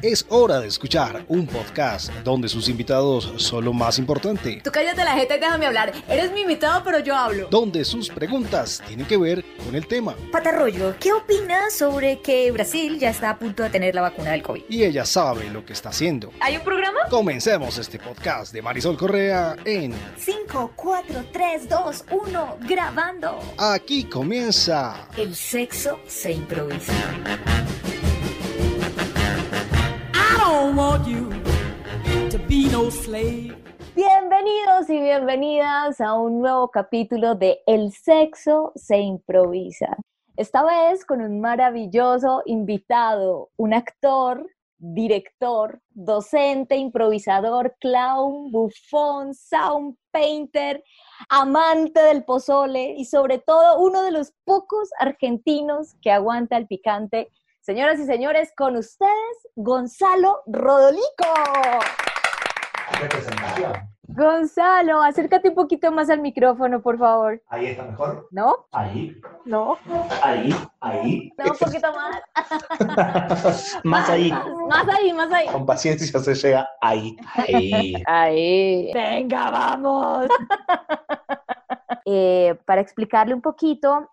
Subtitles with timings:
[0.00, 4.60] Es hora de escuchar un podcast donde sus invitados son lo más importante.
[4.62, 5.92] Tú cállate la jeta y déjame hablar.
[6.08, 7.48] Eres mi invitado, pero yo hablo.
[7.50, 10.14] Donde sus preguntas tienen que ver con el tema.
[10.30, 14.42] Patarroyo, ¿qué opinas sobre que Brasil ya está a punto de tener la vacuna del
[14.42, 14.62] COVID?
[14.68, 16.32] Y ella sabe lo que está haciendo.
[16.40, 17.00] ¿Hay un programa?
[17.10, 23.40] Comencemos este podcast de Marisol Correa en 5, 4, 3, 2, 1, grabando.
[23.58, 25.08] Aquí comienza.
[25.16, 26.94] El sexo se improvisa.
[33.96, 39.96] Bienvenidos y bienvenidas a un nuevo capítulo de El sexo se improvisa.
[40.36, 44.46] Esta vez con un maravilloso invitado, un actor,
[44.76, 50.84] director, docente, improvisador, clown, bufón, sound painter,
[51.30, 57.30] amante del pozole y sobre todo uno de los pocos argentinos que aguanta el picante
[57.68, 61.04] Señoras y señores, con ustedes, Gonzalo Rodolico.
[64.04, 67.42] Gonzalo, acércate un poquito más al micrófono, por favor.
[67.50, 68.26] Ahí está mejor.
[68.30, 68.68] ¿No?
[68.72, 69.20] Ahí.
[69.44, 69.76] No.
[70.22, 71.30] Ahí, ahí.
[71.36, 73.82] No, un poquito más.
[73.84, 74.32] más ahí.
[74.66, 75.48] Más ahí, más ahí.
[75.48, 77.18] Con paciencia se llega ahí.
[77.34, 78.02] Ahí.
[78.06, 78.90] Ahí.
[78.94, 80.28] Venga, vamos.
[82.06, 84.08] Eh, para explicarle un poquito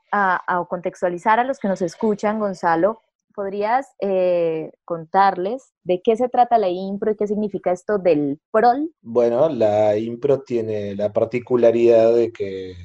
[0.57, 2.99] o contextualizar a los que nos escuchan, Gonzalo,
[3.35, 8.91] ¿podrías eh, contarles de qué se trata la impro y qué significa esto del prol?
[9.01, 12.75] Bueno, la impro tiene la particularidad de que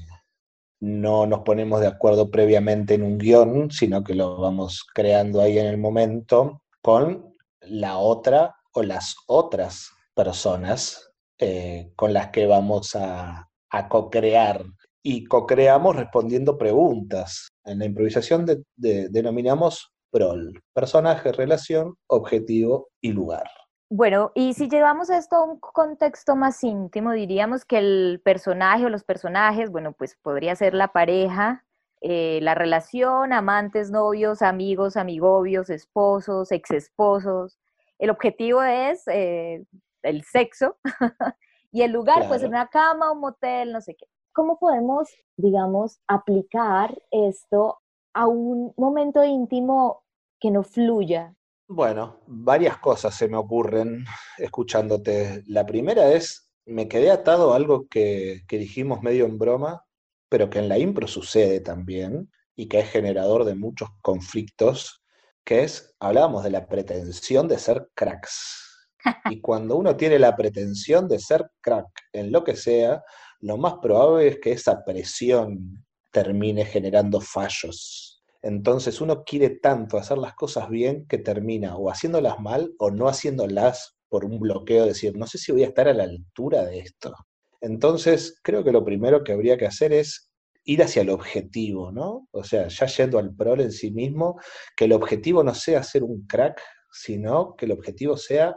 [0.80, 5.58] no nos ponemos de acuerdo previamente en un guion, sino que lo vamos creando ahí
[5.58, 12.94] en el momento con la otra o las otras personas eh, con las que vamos
[12.94, 13.48] a,
[13.88, 14.64] co-crear.
[15.02, 17.48] Y co-creamos respondiendo preguntas.
[17.64, 18.44] En la improvisación
[18.76, 23.48] denominamos PROL, personaje, relación, objetivo y lugar.
[23.92, 28.88] Bueno, y si llevamos esto a un contexto más íntimo, diríamos que el personaje o
[28.88, 31.64] los personajes, bueno, pues podría ser la pareja,
[32.00, 37.58] eh, la relación, amantes, novios, amigos, amigobios, esposos, exesposos.
[37.98, 39.64] El objetivo es eh,
[40.02, 40.76] el sexo
[41.72, 44.06] y el lugar, pues en una cama, un motel, no sé qué.
[44.32, 47.79] ¿Cómo podemos, digamos, aplicar esto
[48.14, 50.04] a un momento íntimo
[50.38, 51.34] que no fluya?
[51.68, 54.04] Bueno, varias cosas se me ocurren
[54.38, 55.44] escuchándote.
[55.46, 59.84] La primera es, me quedé atado a algo que, que dijimos medio en broma,
[60.28, 65.02] pero que en la impro sucede también y que es generador de muchos conflictos,
[65.44, 68.66] que es, hablábamos de la pretensión de ser cracks.
[69.30, 73.02] Y cuando uno tiene la pretensión de ser crack en lo que sea,
[73.40, 78.22] lo más probable es que esa presión termine generando fallos.
[78.42, 83.08] Entonces uno quiere tanto hacer las cosas bien que termina o haciéndolas mal o no
[83.08, 86.64] haciéndolas por un bloqueo, de decir, no sé si voy a estar a la altura
[86.64, 87.14] de esto.
[87.60, 90.30] Entonces creo que lo primero que habría que hacer es
[90.64, 92.26] ir hacia el objetivo, ¿no?
[92.32, 94.40] O sea, ya yendo al pro en sí mismo,
[94.76, 96.60] que el objetivo no sea ser un crack,
[96.90, 98.56] sino que el objetivo sea,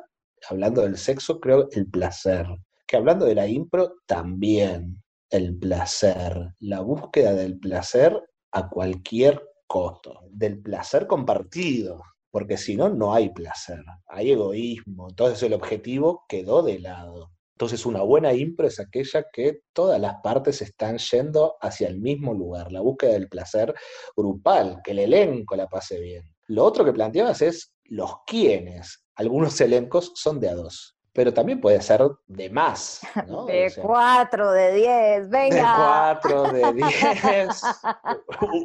[0.50, 2.48] hablando del sexo, creo, el placer.
[2.88, 5.03] Que hablando de la impro, también
[5.34, 8.22] el placer, la búsqueda del placer
[8.52, 15.42] a cualquier costo, del placer compartido, porque si no, no hay placer, hay egoísmo, entonces
[15.42, 17.32] el objetivo quedó de lado.
[17.56, 22.36] Entonces una buena impro es aquella que todas las partes están yendo hacia el mismo
[22.36, 23.74] lugar, la búsqueda del placer
[24.16, 26.32] grupal, que el elenco la pase bien.
[26.46, 29.04] Lo otro que planteabas es los quiénes.
[29.16, 33.46] Algunos elencos son de a dos pero también puede ser de más, ¿no?
[33.46, 35.56] De cuatro, de diez, venga.
[35.56, 37.62] De cuatro, de diez,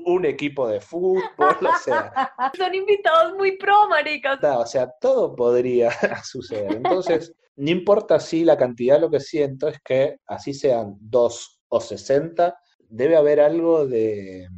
[0.06, 2.32] un equipo de fútbol, o sea.
[2.56, 4.38] Son invitados muy pro, maricas.
[4.42, 5.90] O sea, todo podría
[6.24, 6.76] suceder.
[6.76, 11.80] Entonces, no importa si la cantidad, lo que siento es que así sean dos o
[11.80, 14.48] sesenta, debe haber algo de,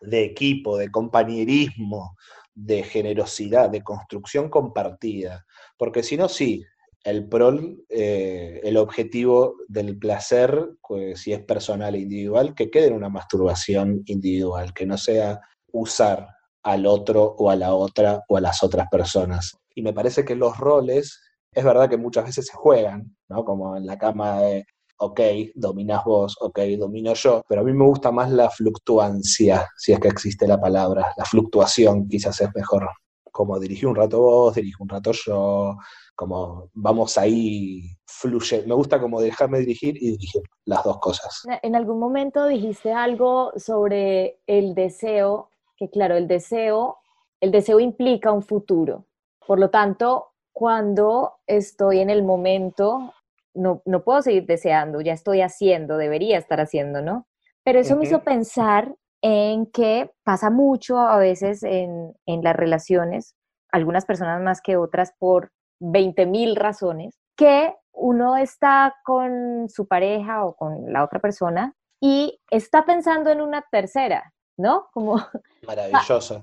[0.00, 2.16] de equipo, de compañerismo,
[2.54, 5.44] de generosidad, de construcción compartida.
[5.76, 6.64] Porque si no, sí,
[7.04, 12.88] el prol, eh, el objetivo del placer, pues, si es personal e individual, que quede
[12.88, 15.40] en una masturbación individual, que no sea
[15.72, 16.28] usar
[16.62, 19.56] al otro o a la otra o a las otras personas.
[19.74, 21.20] Y me parece que los roles,
[21.52, 23.44] es verdad que muchas veces se juegan, ¿no?
[23.44, 24.66] Como en la cama de,
[24.98, 25.20] ok,
[25.54, 30.00] dominas vos, ok, domino yo, pero a mí me gusta más la fluctuancia, si es
[30.00, 32.88] que existe la palabra, la fluctuación quizás es mejor.
[33.32, 35.76] Como dirigir un rato vos, dirigir un rato yo,
[36.20, 38.62] como vamos ahí fluye.
[38.66, 41.44] Me gusta como dejarme dirigir y dirigir las dos cosas.
[41.62, 46.98] En algún momento dijiste algo sobre el deseo, que claro, el deseo,
[47.40, 49.06] el deseo implica un futuro.
[49.46, 53.14] Por lo tanto, cuando estoy en el momento,
[53.54, 57.28] no, no puedo seguir deseando, ya estoy haciendo, debería estar haciendo, ¿no?
[57.64, 63.36] Pero eso me hizo pensar en que pasa mucho a veces en, en las relaciones,
[63.72, 65.50] algunas personas más que otras por
[65.80, 72.40] 20 mil razones, que uno está con su pareja o con la otra persona y
[72.50, 74.88] está pensando en una tercera, ¿no?
[74.92, 75.16] Como...
[75.66, 76.40] Maravilloso.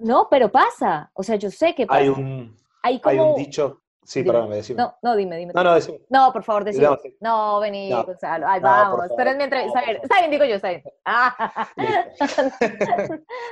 [0.00, 1.10] no, pero pasa.
[1.14, 2.00] O sea, yo sé que pasa.
[2.00, 3.82] Hay un, hay, un dicho...
[4.08, 5.52] Sí, perdón, me No, no, dime, dime.
[5.54, 6.00] No, no, decime.
[6.08, 6.96] No, por favor, decime.
[7.20, 8.46] No, vení, Gonzalo.
[8.48, 9.04] Ay, vamos.
[9.14, 9.80] Pero es mi entrevista.
[9.80, 10.82] Está bien, digo yo, está bien.
[11.04, 11.68] Ah.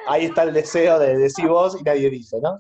[0.08, 2.58] Ahí está el deseo de decir vos y nadie dice, ¿no?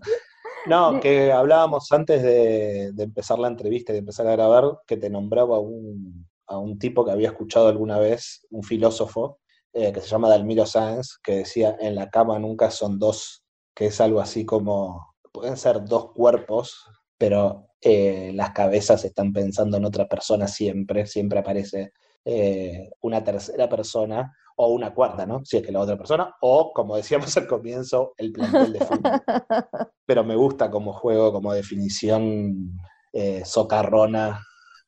[0.68, 5.10] No, que hablábamos antes de, empezar la entrevista y de empezar a grabar, que te
[5.10, 9.38] nombraba un, a un tipo que había escuchado alguna vez, un filósofo,
[9.72, 13.86] eh, que se llama Dalmiro Sáenz, que decía, en la cama nunca son dos, que
[13.86, 16.84] es algo así como, pueden ser dos cuerpos,
[17.18, 21.92] pero eh, las cabezas están pensando en otra persona siempre, siempre aparece
[22.24, 25.44] eh, una tercera persona o una cuarta, ¿no?
[25.44, 29.12] Si es que la otra persona, o como decíamos al comienzo, el plantel de fútbol.
[30.06, 32.78] Pero me gusta como juego, como definición
[33.12, 34.40] eh, socarrona,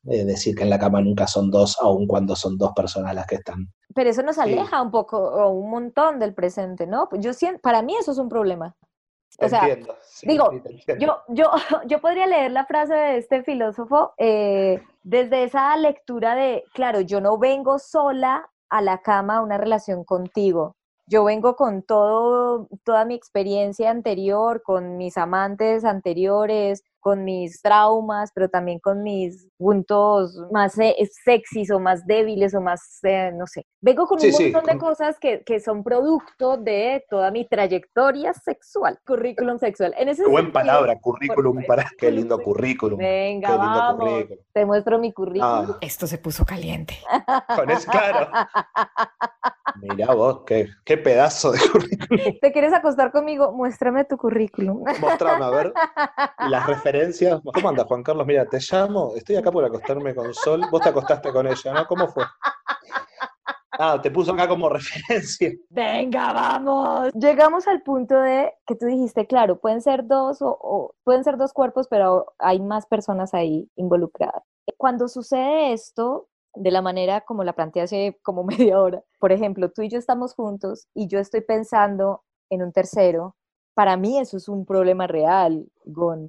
[0.05, 3.27] eh, decir que en la cama nunca son dos, aun cuando son dos personas las
[3.27, 3.67] que están.
[3.93, 7.07] Pero eso nos aleja un poco o un montón del presente, ¿no?
[7.19, 8.75] Yo siento, para mí eso es un problema.
[9.41, 9.77] O sea,
[10.23, 10.51] digo,
[10.99, 11.51] yo, yo,
[11.85, 17.21] yo podría leer la frase de este filósofo eh, desde esa lectura de, claro, yo
[17.21, 20.75] no vengo sola a la cama una relación contigo.
[21.09, 28.31] Yo vengo con todo, toda mi experiencia anterior, con mis amantes anteriores, con mis traumas,
[28.33, 30.75] pero también con mis puntos más
[31.23, 33.65] sexys o más débiles o más, eh, no sé.
[33.81, 38.99] Vengo con un montón de cosas que, que, son producto de toda mi trayectoria sexual,
[39.05, 39.95] currículum sexual.
[39.97, 42.99] En ese Qué buen palabra, currículum, para qué lindo currículum.
[42.99, 45.71] Venga, vamos, te muestro mi currículum.
[45.71, 45.77] Ah.
[45.81, 46.95] Esto se puso caliente.
[47.55, 48.29] Con eso, claro.
[49.81, 52.39] Mira vos, qué, qué pedazo de currículum.
[52.41, 53.51] ¿Te quieres acostar conmigo?
[53.51, 54.83] Muéstrame tu currículum.
[54.99, 55.73] Mostrame, a ver,
[56.49, 58.25] las referencias ¿Cómo anda, Juan Carlos?
[58.25, 60.65] Mira, te llamo, estoy acá por acostarme con Sol.
[60.71, 61.85] Vos te acostaste con ella, ¿no?
[61.85, 62.23] ¿Cómo fue?
[63.81, 65.51] Ah, te puso acá como referencia.
[65.69, 67.13] Venga, vamos.
[67.13, 71.53] Llegamos al punto de que tú dijiste, claro, pueden ser dos o, pueden ser dos
[71.53, 74.43] cuerpos, pero hay más personas ahí involucradas.
[74.77, 78.43] Cuando sucede esto, de la manera como la planteé hace como
[78.73, 82.71] media hora, por ejemplo, tú y yo estamos juntos y yo estoy pensando en un
[82.71, 83.35] tercero
[83.79, 85.65] para mí eso es un problema real,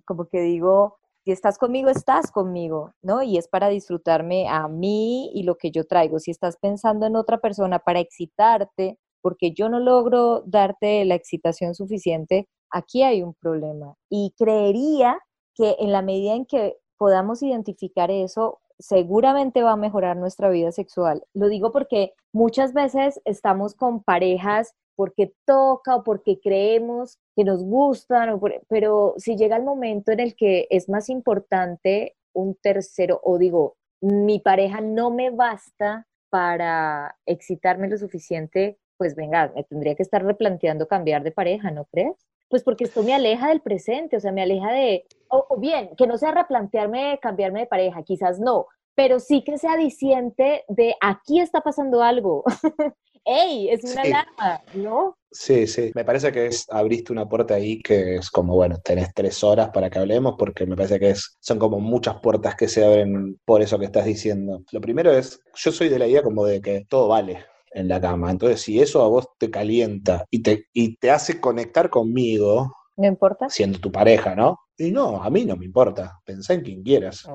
[0.05, 3.25] como que digo, si estás conmigo, estás conmigo, ¿no?
[3.25, 6.20] Y es para disfrutarme a mí y lo que yo traigo.
[6.20, 11.75] Si estás pensando en otra persona para excitarte, porque yo no logro darte la excitación
[11.75, 13.96] suficiente, aquí hay un problema.
[14.08, 15.19] Y creería
[15.56, 20.73] que en la medida en que podamos identificar eso, seguramente va a mejorar nuestra vida
[20.73, 21.25] sexual.
[21.35, 27.65] Lo digo porque muchas veces estamos con parejas porque toca o porque creemos que nos
[27.65, 28.38] gustan,
[28.69, 33.77] pero si llega el momento en el que es más importante un tercero, o digo,
[34.03, 40.25] mi pareja no me basta para excitarme lo suficiente, pues venga, me tendría que estar
[40.25, 42.30] replanteando cambiar de pareja, ¿no crees?
[42.50, 46.08] Pues porque esto me aleja del presente, o sea, me aleja de, o, bien, que
[46.08, 51.41] no sea replantearme cambiarme de pareja, quizás no, pero sí que sea diciente de aquí
[51.41, 52.43] está pasando algo.
[53.25, 53.69] ¡Ey!
[53.69, 55.17] Es una alarma, ¿no?
[55.31, 55.93] Sí, sí.
[55.94, 59.70] Me parece que es, abriste una puerta ahí que es como, bueno, tenés tres horas
[59.72, 63.39] para que hablemos, porque me parece que es, son como muchas puertas que se abren
[63.44, 64.63] por eso que estás diciendo.
[64.72, 68.00] Lo primero es, yo soy de la idea como de que todo vale en la
[68.00, 68.31] cama.
[68.31, 73.06] Entonces, si eso a vos te calienta y te, y te hace conectar conmigo, ¿No
[73.06, 73.48] importa?
[73.48, 74.58] Siendo tu pareja, ¿no?
[74.77, 76.20] Y no, a mí no me importa.
[76.24, 77.27] Pensá en quien quieras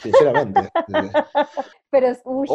[0.00, 0.68] sinceramente.
[1.90, 2.46] Pero, uy,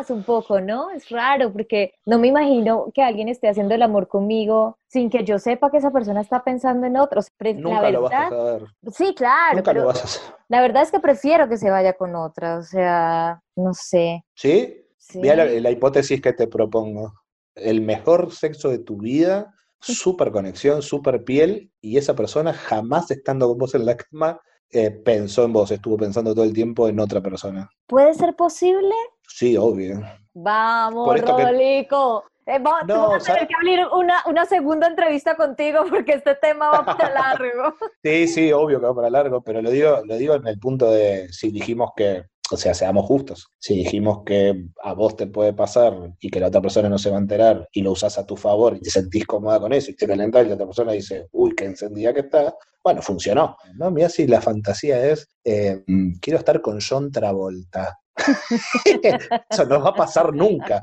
[0.00, 0.90] es un poco, ¿no?
[0.90, 5.24] Es raro porque no me imagino que alguien esté haciendo el amor conmigo sin que
[5.24, 7.28] yo sepa que esa persona está pensando en otros.
[7.56, 8.64] Nunca la lo vas a saber.
[8.92, 9.56] Sí, claro.
[9.56, 10.34] Nunca lo vas a saber.
[10.48, 14.24] La verdad es que prefiero que se vaya con otra, o sea, no sé.
[14.34, 14.84] ¿Sí?
[15.10, 15.18] Sí.
[15.18, 17.14] Mira la, hipótesis que te propongo.
[17.54, 23.48] El mejor sexo de tu vida, súper conexión, súper piel, y esa persona jamás estando
[23.48, 24.40] con vos en la cama
[24.72, 27.68] eh, pensó en vos, estuvo pensando todo el tiempo en otra persona.
[27.86, 28.94] ¿Puede ser posible?
[29.26, 30.00] Sí, obvio.
[30.32, 32.24] Vamos, Rodolico.
[32.46, 36.84] Eh, vamos, a tener que abrir una, una, segunda entrevista contigo porque este tema va
[36.84, 37.74] para largo.
[38.02, 40.90] sí, sí, obvio que va para largo, pero lo digo, lo digo en el punto
[40.90, 43.48] de si dijimos que O sea, seamos justos.
[43.58, 47.10] Si dijimos que a vos te puede pasar y que la otra persona no se
[47.10, 49.90] va a enterar y lo usás a tu favor y te sentís cómoda con eso
[49.90, 53.56] y te calentás y la otra persona dice, uy, qué encendida que está, bueno, funcionó.
[53.74, 53.90] ¿no?
[53.90, 57.96] Mira si la fantasía es, eh, mm, quiero estar con John Travolta.
[59.50, 60.80] Eso no va a pasar nunca.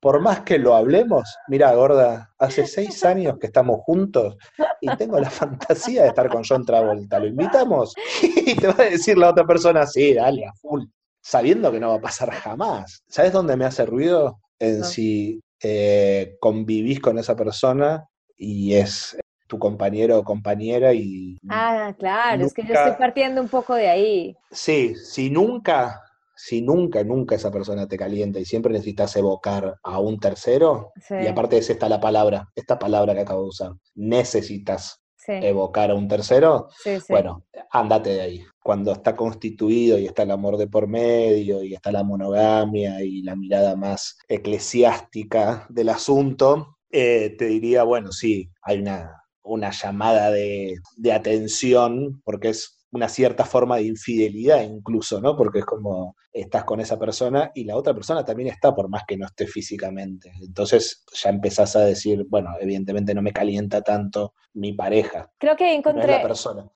[0.00, 4.36] Por más que lo hablemos, mira, gorda, hace seis años que estamos juntos
[4.80, 7.18] y tengo la fantasía de estar con John Travolta.
[7.18, 7.94] ¿Lo invitamos?
[8.48, 10.84] Y te va a decir la otra persona, sí, dale, a full.
[11.20, 13.02] Sabiendo que no va a pasar jamás.
[13.08, 14.40] ¿Sabes dónde me hace ruido?
[14.58, 18.04] En si eh, convivís con esa persona
[18.36, 21.38] y es tu compañero o compañera y...
[21.48, 24.36] Ah, claro, es que yo estoy partiendo un poco de ahí.
[24.50, 26.02] Sí, si nunca
[26.38, 31.26] si nunca, nunca esa persona te calienta y siempre necesitas evocar a un tercero, y
[31.26, 35.96] aparte de eso está la palabra, esta palabra que acabo de usar, necesitas evocar a
[35.96, 36.68] un tercero,
[37.08, 38.44] bueno, andate de ahí.
[38.68, 43.22] Cuando está constituido y está el amor de por medio y está la monogamia y
[43.22, 50.30] la mirada más eclesiástica del asunto, eh, te diría, bueno, sí, hay una, una llamada
[50.30, 55.34] de, de atención porque es una cierta forma de infidelidad incluso, ¿no?
[55.34, 59.02] Porque es como estás con esa persona y la otra persona también está por más
[59.06, 60.32] que no esté físicamente.
[60.40, 65.30] Entonces ya empezás a decir, bueno, evidentemente no me calienta tanto mi pareja.
[65.38, 66.22] Creo que ahí encontré,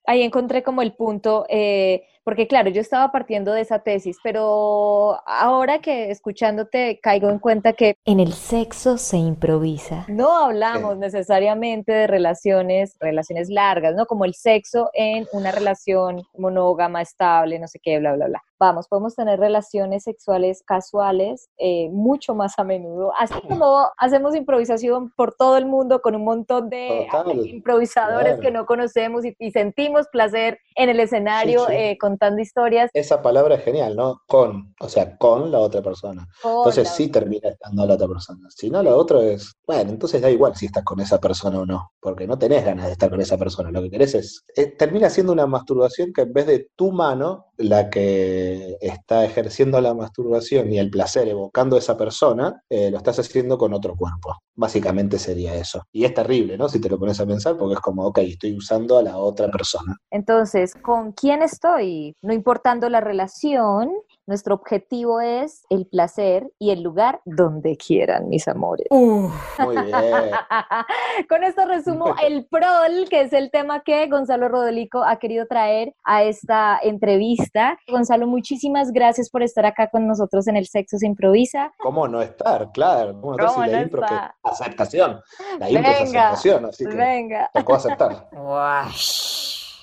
[0.07, 5.19] ahí encontré como el punto, eh, porque claro, yo estaba partiendo de esa tesis, pero
[5.27, 10.07] ahora que escuchándote caigo en cuenta que en el sexo se improvisa.
[10.09, 14.07] No hablamos necesariamente de relaciones, relaciones largas, ¿no?
[14.07, 18.87] Como el sexo en una relación monógama, estable, no sé qué, bla, bla, bla vamos,
[18.87, 25.35] podemos tener relaciones sexuales casuales eh, mucho más a menudo, así como hacemos improvisación por
[25.35, 27.09] todo el mundo con un montón de
[27.45, 32.89] improvisadores que no conocemos y, sentimos placer en el escenario eh, contando historias.
[32.95, 34.21] Esa palabra es genial, ¿no?
[34.29, 36.27] Con, o sea, con la otra persona.
[36.45, 38.49] entonces sí termina estando la otra persona.
[38.49, 41.67] Si no, la otra es, bueno, entonces da igual si estás con esa persona o
[41.67, 43.73] no, porque no tenés ganas de estar con esa persona.
[43.73, 47.47] Lo que querés es, eh, termina siendo una masturbación que en vez de tu mano,
[47.57, 52.97] la que está ejerciendo la masturbación y el placer evocando a esa persona, eh, lo
[52.97, 54.37] estás haciendo con otro cuerpo.
[54.55, 55.83] Básicamente sería eso.
[55.93, 56.69] Y es terrible, ¿no?
[56.69, 59.51] Si te lo pones a pensar, porque es como, ok, estoy usando a la otra
[59.51, 59.97] persona.
[60.11, 62.15] Entonces, ¿con quién estoy?
[62.23, 63.91] No importando la relación,
[64.27, 68.87] nuestro objetivo es el placer y el lugar donde quieran, mis amores.
[68.91, 69.93] Muy bien.
[71.29, 75.95] Con esto resumo el prol, que es el tema que Gonzalo Rodolico ha querido traer
[76.05, 77.79] a esta entrevista.
[77.89, 81.73] Gonzalo, muchísimas gracias por estar acá con nosotros en El Sexo se improvisa.
[81.79, 82.71] ¿Cómo no estar?
[82.73, 83.21] Claro.
[83.21, 84.03] ¿Cómo, no, la impro
[84.43, 85.21] aceptación.
[85.59, 87.51] La impro es aceptación, así que venga.
[87.53, 88.29] tocó aceptar.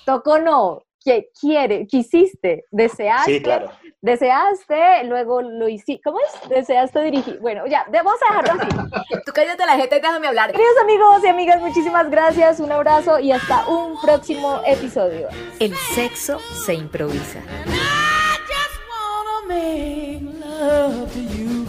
[0.06, 3.70] Tocó no, que quiere, quisiste, deseaste, sí, claro.
[4.02, 6.48] deseaste, luego lo hiciste, ¿cómo es?
[6.48, 9.20] Deseaste dirigir, bueno, ya, vamos a dejarlo así.
[9.26, 10.52] Tú cállate la gente y déjame hablar.
[10.52, 15.28] Queridos amigos y amigas, muchísimas gracias, un abrazo y hasta un próximo episodio.
[15.58, 17.40] El sexo se improvisa.
[17.66, 21.66] I just wanna make love to you.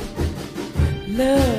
[1.17, 1.50] Love.